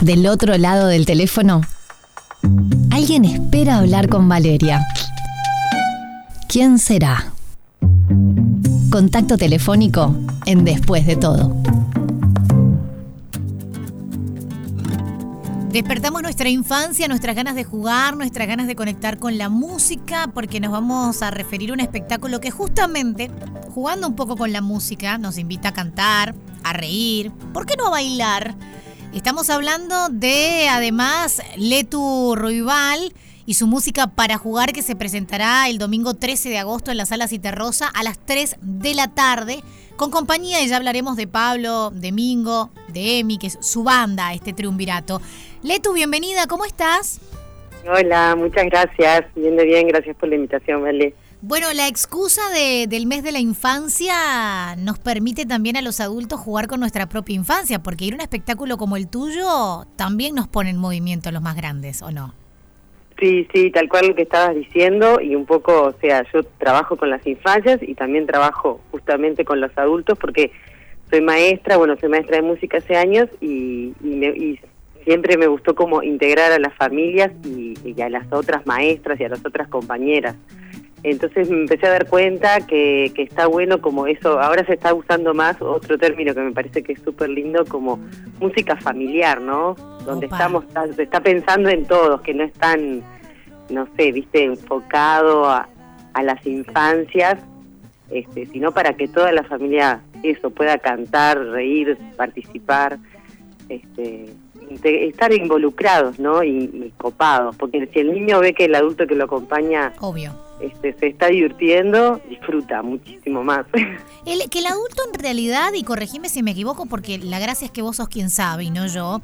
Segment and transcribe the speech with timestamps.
[0.00, 1.60] Del otro lado del teléfono,
[2.90, 4.86] alguien espera hablar con Valeria.
[6.48, 7.34] ¿Quién será?
[8.90, 10.16] Contacto telefónico
[10.46, 11.54] en Después de todo.
[15.70, 20.60] Despertamos nuestra infancia, nuestras ganas de jugar, nuestras ganas de conectar con la música, porque
[20.60, 23.30] nos vamos a referir a un espectáculo que justamente,
[23.74, 27.88] jugando un poco con la música, nos invita a cantar, a reír, ¿por qué no
[27.88, 28.56] a bailar?
[29.12, 33.12] Estamos hablando de, además, Letu Ruibal
[33.44, 37.06] y su música para jugar que se presentará el domingo 13 de agosto en la
[37.06, 39.62] Sala Citerrosa a las 3 de la tarde
[39.96, 44.32] con compañía y ya hablaremos de Pablo, de Mingo, de Emi, que es su banda,
[44.32, 45.20] este triunvirato.
[45.64, 47.20] Letu, bienvenida, ¿cómo estás?
[47.92, 49.24] Hola, muchas gracias.
[49.34, 51.14] Bien bien, gracias por la invitación, Vale.
[51.42, 56.66] Bueno, la excusa del mes de la infancia nos permite también a los adultos jugar
[56.66, 60.68] con nuestra propia infancia, porque ir a un espectáculo como el tuyo también nos pone
[60.68, 62.34] en movimiento los más grandes, ¿o no?
[63.18, 66.96] Sí, sí, tal cual lo que estabas diciendo y un poco, o sea, yo trabajo
[66.96, 70.52] con las infancias y también trabajo justamente con los adultos porque
[71.10, 74.58] soy maestra, bueno, soy maestra de música hace años y, y
[75.04, 79.28] siempre me gustó como integrar a las familias y, a las otras maestras y a
[79.28, 80.36] las otras compañeras.
[81.02, 84.92] Entonces me empecé a dar cuenta que, que, está bueno como eso, ahora se está
[84.92, 87.98] usando más otro término que me parece que es súper lindo como
[88.38, 89.74] música familiar, ¿no?
[90.04, 93.02] Donde estamos, se está pensando en todos, que no es tan,
[93.70, 95.68] no sé, viste, enfocado a,
[96.12, 97.38] a las infancias,
[98.10, 102.98] este, sino para que toda la familia eso pueda cantar, reír, participar.
[103.70, 104.34] Este,
[105.06, 106.42] estar involucrados, ¿no?
[106.42, 110.92] Y, copados, porque si el niño ve que el adulto que lo acompaña, obvio, este,
[110.98, 113.66] se está divirtiendo, disfruta muchísimo más.
[114.26, 117.70] El, que el adulto en realidad, y corregime si me equivoco, porque la gracia es
[117.70, 119.22] que vos sos quien sabe y no yo.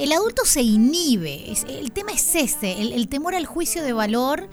[0.00, 1.44] El adulto se inhibe.
[1.68, 4.48] el tema es ese, el, temor al juicio de valor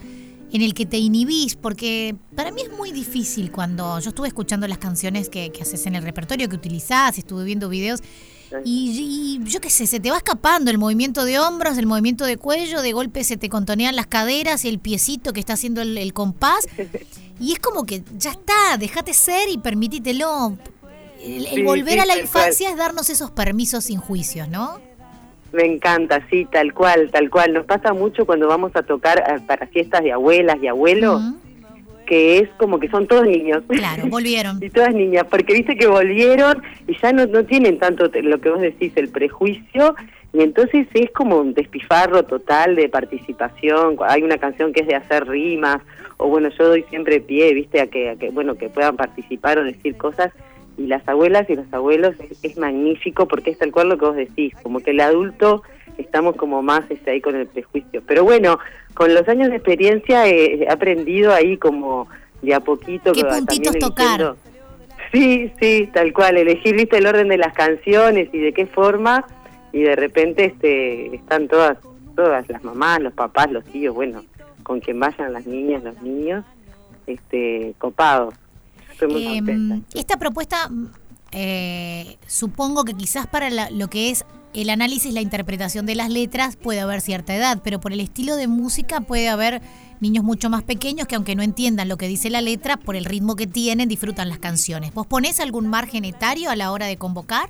[0.52, 4.68] en el que te inhibís, porque para mí es muy difícil cuando yo estuve escuchando
[4.68, 8.04] las canciones que, que haces en el repertorio que utilizás, estuve viendo videos
[8.66, 12.38] y, yo qué sé, se te va escapando el movimiento de hombros, el movimiento de
[12.38, 16.14] cuello, de golpe se te contonean las caderas y el piecito que está haciendo el,
[16.14, 16.68] compás.
[17.42, 20.58] Y es como que ya está, déjate ser y permítitelo.
[21.24, 24.82] El, volver a la infancia es darnos esos permisos sin juicios, ¿no?
[25.54, 27.54] Me encanta, sí, tal cual, tal cual.
[27.54, 31.22] Nos pasa mucho cuando vamos a tocar eh, para fiestas de abuelas y abuelos
[32.10, 33.62] que es como que son todos niños.
[33.68, 34.58] Claro, volvieron.
[34.62, 38.50] y todas niñas, porque viste que volvieron y ya no, no tienen tanto lo que
[38.50, 39.96] vos decís, el prejuicio,
[40.34, 43.96] y entonces es como un despifarro total de participación.
[44.08, 45.82] Hay una canción que es de hacer rimas,
[46.18, 49.64] o bueno, yo doy siempre pie, viste, a que, que bueno, que puedan participar o
[49.64, 50.34] decir cosas.
[50.78, 54.16] Y las abuelas y los abuelos es, magnífico porque es tal cual lo que vos
[54.16, 55.62] decís, como que el adulto
[56.00, 58.02] estamos como más este, ahí con el prejuicio.
[58.06, 58.60] Pero bueno,
[58.94, 62.08] con los años de experiencia he, aprendido ahí como
[62.42, 63.14] de a poquito.
[63.14, 64.36] ¿Qué puntitos tocar?
[65.12, 69.26] Sí, sí, tal cual, elegir, viste, el orden de las canciones y de qué forma,
[69.72, 71.78] y de repente este están todas,
[72.16, 74.24] todas las mamás, los papás, los tíos, bueno,
[74.62, 76.46] con quien vayan las niñas, los niños,
[77.08, 78.36] este copados.
[78.92, 80.70] Estoy muy em, Esta propuesta,
[81.32, 86.56] eh, supongo que quizás para lo que es el análisis, la interpretación de las letras
[86.56, 89.62] puede haber cierta edad, pero por el estilo de música puede haber
[90.00, 93.06] niños mucho más pequeños que aunque no entiendan lo que dice la letra, por el
[93.06, 94.94] ritmo que tienen, disfrutan las canciones.
[94.94, 97.50] ¿Vos ponés algún margen etario a la hora de convocar?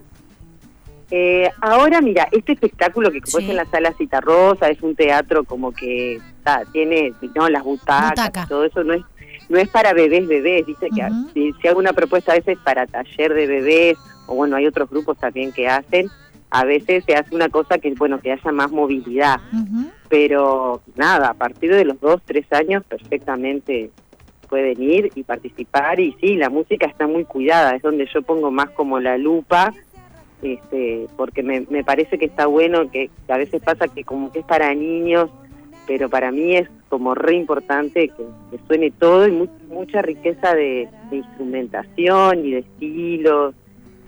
[1.11, 5.71] Eh, ahora, mira, este espectáculo que como en la sala Citarrosa es un teatro como
[5.71, 6.21] que
[6.71, 9.01] tiene no las butacas, todo eso no es
[9.49, 12.85] no es para bebés bebés, dice que si, si hago una propuesta a veces para
[12.85, 16.07] taller de bebés o bueno hay otros grupos también que hacen
[16.51, 19.39] a veces se hace una cosa que es bueno que haya más movilidad.
[20.09, 23.91] Pero nada a partir de los dos tres años perfectamente
[24.49, 25.99] pueden ir y participar.
[25.99, 27.75] Y sí la música está muy cuidada.
[27.75, 29.73] Es donde yo pongo más como la lupa
[30.41, 34.39] este porque me, me parece que está bueno que, a veces pasa que como que
[34.39, 35.29] es para niños
[35.85, 38.25] pero para mí es como re importante que,
[38.65, 43.53] suene todo y mucha riqueza de instrumentación y de estilos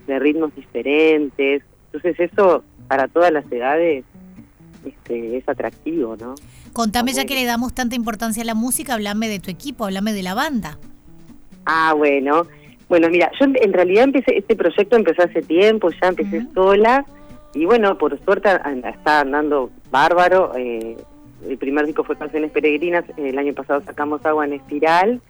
[0.08, 4.06] de ritmos diferentes entonces eso para todas las edades
[4.86, 6.36] este, es atractivo, ¿no?
[6.74, 10.14] Contame ya que le damos tanta importancia a la música, hablame de tu equipo, hablame
[10.14, 10.78] de la banda.
[11.66, 12.48] Ah, bueno.
[12.88, 17.06] Bueno, mira, yo en realidad empecé, este proyecto empezó hace tiempo, ya empecé sola
[17.54, 18.50] y bueno, por suerte
[18.84, 20.54] está andando bárbaro.
[20.58, 20.98] Eh,
[21.48, 25.22] el primer disco fue Canciones Peregrinas, el año pasado sacamos Agua en Espiral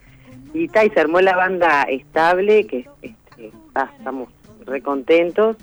[0.53, 3.51] y, ta, y se armó la banda estable, que este,
[3.97, 4.29] estamos
[4.65, 5.57] recontentos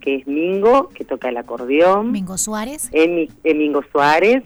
[0.00, 2.12] que es Mingo, que toca el acordeón.
[2.12, 2.88] Mingo Suárez.
[2.92, 4.44] Emi, Mingo Suárez.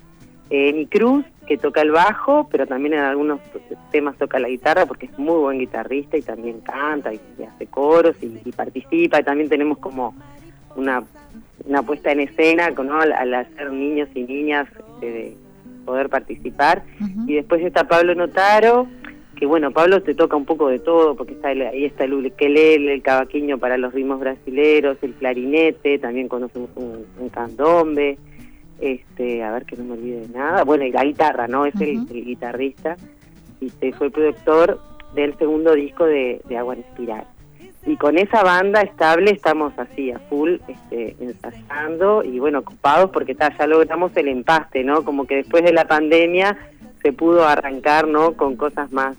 [0.50, 3.40] Emi Cruz, que toca el bajo, pero también en algunos
[3.90, 8.16] temas toca la guitarra porque es muy buen guitarrista y también canta y, hace coros
[8.20, 9.20] y, participa.
[9.20, 10.14] Y también tenemos como
[10.76, 11.04] una,
[11.64, 15.36] una puesta en escena con, al, hacer niños y niñas este, de
[15.84, 16.82] poder participar.
[17.26, 18.86] Y después está Pablo Notaro,
[19.42, 22.94] que bueno, Pablo te toca un poco de todo, porque está ahí está el ukelele,
[22.94, 28.18] el cavaquinho para los ritmos brasileros, el clarinete, también conocemos un, un candombe
[28.80, 31.66] este, a ver que no me olvide de nada, bueno, y la guitarra, ¿no?
[31.66, 32.96] Es el, guitarrista
[33.60, 34.78] y fue el productor
[35.16, 37.24] del segundo disco de, Agua en Espiral.
[37.84, 43.34] Y con esa banda estable estamos así, a full, este, ensayando y bueno, ocupados porque
[43.34, 45.04] ya logramos el empaste, ¿no?
[45.04, 46.56] Como que después de la pandemia
[47.02, 48.34] se pudo arrancar, ¿no?
[48.34, 49.16] Con cosas más,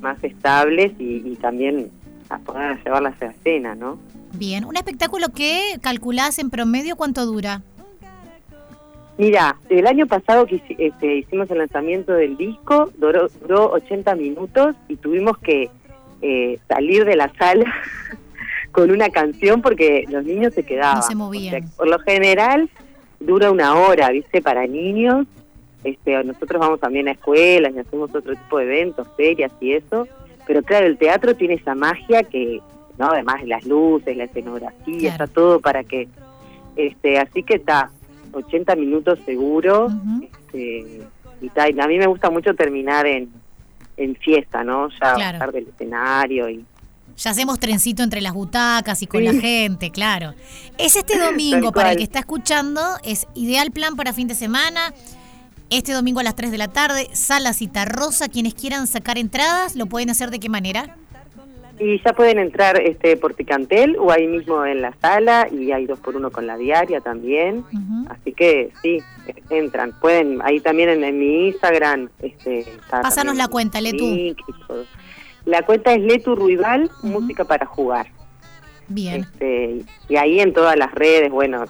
[0.00, 1.90] más estables y, también
[2.28, 3.98] a poder llevarlas a la escena, ¿no?
[4.34, 7.62] Bien, un espectáculo que calculás en promedio cuánto dura.
[9.18, 13.28] Mira, el año pasado que este, hicimos el lanzamiento del disco, duró,
[13.72, 15.68] 80 minutos y tuvimos que
[16.22, 17.70] eh, salir de la sala
[18.72, 20.96] con una canción porque los niños se quedaban.
[20.96, 21.68] No se movían.
[21.76, 22.70] por lo general
[23.18, 24.40] dura una hora, ¿viste?
[24.40, 25.26] Para niños.
[25.84, 30.06] Este, nosotros vamos también a escuelas y hacemos otro tipo de eventos, ferias y eso.
[30.46, 32.60] Pero claro, el teatro tiene esa magia que,
[32.98, 33.10] ¿no?
[33.10, 36.08] Además las luces, la escenografía, está todo para que...
[36.76, 37.90] este Así que está
[38.32, 39.88] 80 minutos seguro.
[40.22, 41.02] este,
[41.40, 43.30] y, a mí me gusta mucho terminar en,
[43.96, 44.88] en fiesta, ¿no?
[45.00, 46.64] Ya bajar del escenario y...
[47.16, 50.32] Ya hacemos trencito entre las butacas y con la gente, claro.
[50.78, 54.94] Es este domingo, para el que está escuchando, es ideal plan para fin de semana.
[55.70, 58.28] Este domingo a las 3 de la tarde, Sala Cita Rosa.
[58.28, 60.96] Quienes quieran sacar entradas, ¿lo pueden hacer de qué manera?
[61.78, 65.86] Y ya pueden entrar este por Picantel o ahí mismo en la sala y hay
[65.86, 67.64] dos por uno con la diaria también.
[68.08, 68.98] Así que sí,
[69.48, 69.92] entran.
[70.00, 72.10] Pueden, ahí también en, mi Instagram.
[72.20, 74.34] Este, Pásanos la cuenta, Letu.
[75.44, 78.08] La cuenta es Letu Ruibal, Música para Jugar.
[78.88, 79.20] Bien.
[79.20, 81.64] Este, y ahí en todas las redes, bueno,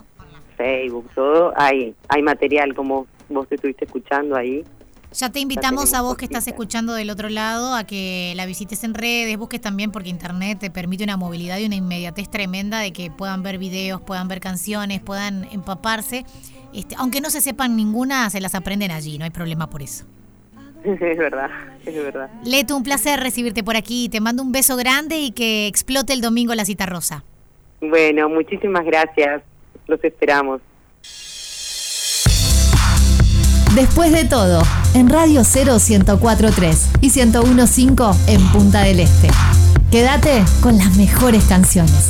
[0.57, 4.65] Facebook, todo, hay, hay material como vos te estuviste escuchando ahí.
[5.13, 8.85] Ya te invitamos a vos que estás escuchando del otro lado a que la visites
[8.85, 12.93] en redes, busques también porque internet te permite una movilidad y una inmediatez tremenda de
[12.93, 16.25] que puedan ver videos, puedan ver canciones, puedan empaparse.
[16.73, 20.05] Este, aunque no se sepan ninguna, se las aprenden allí, no hay problema por eso.
[20.85, 21.51] Es verdad,
[21.85, 22.31] es verdad.
[22.45, 24.09] Leto, un placer recibirte por aquí.
[24.09, 27.25] Te mando un beso grande y que explote el domingo la cita rosa.
[27.81, 29.43] Bueno, muchísimas gracias.
[29.87, 30.63] Los esperamos.
[33.75, 34.63] Después de todo,
[34.95, 39.29] en Radio 0 1043 y 1015 en Punta del Este.
[39.93, 42.09] Quédate con las mejores canciones.